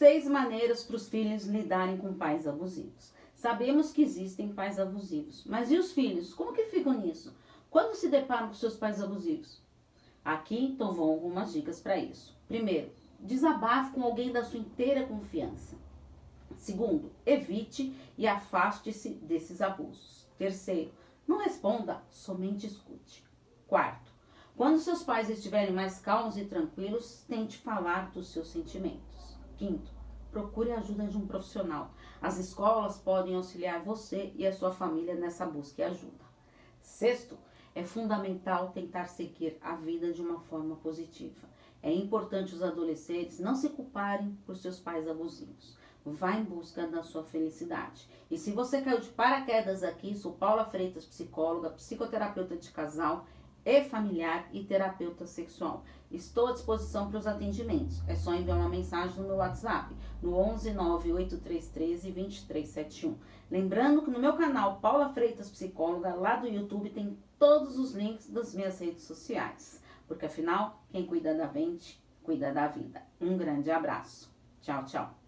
seis 0.00 0.26
maneiras 0.26 0.82
para 0.82 0.96
os 0.96 1.10
filhos 1.10 1.44
lidarem 1.44 1.98
com 1.98 2.14
pais 2.14 2.48
abusivos. 2.48 3.12
Sabemos 3.34 3.92
que 3.92 4.00
existem 4.00 4.48
pais 4.48 4.80
abusivos, 4.80 5.44
mas 5.44 5.70
e 5.70 5.76
os 5.76 5.92
filhos? 5.92 6.32
Como 6.32 6.54
que 6.54 6.64
ficam 6.64 6.94
nisso? 6.94 7.36
Quando 7.68 7.94
se 7.94 8.08
deparam 8.08 8.48
com 8.48 8.54
seus 8.54 8.78
pais 8.78 9.02
abusivos? 9.02 9.60
Aqui 10.24 10.58
então 10.58 10.94
vão 10.94 11.04
algumas 11.04 11.52
dicas 11.52 11.82
para 11.82 11.98
isso. 11.98 12.34
Primeiro, 12.48 12.90
desabafe 13.18 13.92
com 13.92 14.02
alguém 14.02 14.32
da 14.32 14.42
sua 14.42 14.60
inteira 14.60 15.06
confiança. 15.06 15.76
Segundo, 16.56 17.12
evite 17.26 17.94
e 18.16 18.26
afaste-se 18.26 19.10
desses 19.10 19.60
abusos. 19.60 20.26
Terceiro, 20.38 20.94
não 21.28 21.36
responda, 21.36 22.02
somente 22.10 22.66
escute. 22.66 23.22
Quarto, 23.66 24.10
quando 24.56 24.78
seus 24.78 25.02
pais 25.02 25.28
estiverem 25.28 25.74
mais 25.74 25.98
calmos 25.98 26.38
e 26.38 26.46
tranquilos, 26.46 27.22
tente 27.28 27.58
falar 27.58 28.10
dos 28.12 28.28
seus 28.28 28.48
sentimentos. 28.48 29.38
Quinto, 29.60 29.92
procure 30.32 30.72
a 30.72 30.78
ajuda 30.78 31.06
de 31.06 31.18
um 31.18 31.26
profissional. 31.26 31.90
As 32.18 32.38
escolas 32.38 32.96
podem 32.96 33.34
auxiliar 33.34 33.84
você 33.84 34.32
e 34.34 34.46
a 34.46 34.54
sua 34.54 34.72
família 34.72 35.14
nessa 35.14 35.44
busca 35.44 35.82
e 35.82 35.84
ajuda. 35.84 36.24
Sexto, 36.80 37.36
é 37.74 37.84
fundamental 37.84 38.70
tentar 38.70 39.08
seguir 39.08 39.58
a 39.60 39.76
vida 39.76 40.14
de 40.14 40.22
uma 40.22 40.40
forma 40.40 40.76
positiva. 40.76 41.46
É 41.82 41.92
importante 41.92 42.54
os 42.54 42.62
adolescentes 42.62 43.38
não 43.38 43.54
se 43.54 43.68
culparem 43.68 44.34
por 44.46 44.56
seus 44.56 44.80
pais 44.80 45.06
abusivos. 45.06 45.76
Vá 46.06 46.36
em 46.36 46.44
busca 46.44 46.86
da 46.86 47.02
sua 47.02 47.22
felicidade. 47.22 48.08
E 48.30 48.38
se 48.38 48.52
você 48.52 48.80
caiu 48.80 48.98
de 48.98 49.10
paraquedas 49.10 49.82
aqui, 49.82 50.16
sou 50.16 50.32
Paula 50.32 50.64
Freitas, 50.64 51.04
psicóloga, 51.04 51.68
psicoterapeuta 51.68 52.56
de 52.56 52.70
casal 52.70 53.26
e 53.64 53.84
familiar 53.84 54.48
e 54.52 54.64
terapeuta 54.64 55.26
sexual. 55.26 55.84
Estou 56.10 56.48
à 56.48 56.52
disposição 56.52 57.08
para 57.08 57.18
os 57.18 57.26
atendimentos. 57.26 58.02
É 58.08 58.14
só 58.14 58.34
enviar 58.34 58.58
uma 58.58 58.68
mensagem 58.68 59.16
no 59.16 59.28
meu 59.28 59.36
WhatsApp, 59.36 59.94
no 60.22 60.34
11 60.36 60.72
98313 60.72 62.10
2371. 62.10 63.16
Lembrando 63.50 64.02
que 64.02 64.10
no 64.10 64.18
meu 64.18 64.34
canal 64.34 64.80
Paula 64.80 65.08
Freitas 65.10 65.50
Psicóloga, 65.50 66.14
lá 66.14 66.36
do 66.36 66.48
YouTube, 66.48 66.90
tem 66.90 67.16
todos 67.38 67.78
os 67.78 67.92
links 67.92 68.28
das 68.28 68.54
minhas 68.54 68.80
redes 68.80 69.04
sociais. 69.04 69.82
Porque 70.06 70.26
afinal, 70.26 70.82
quem 70.90 71.06
cuida 71.06 71.34
da 71.34 71.46
mente, 71.46 72.02
cuida 72.22 72.52
da 72.52 72.66
vida. 72.66 73.02
Um 73.20 73.36
grande 73.36 73.70
abraço. 73.70 74.34
Tchau, 74.60 74.84
tchau. 74.84 75.20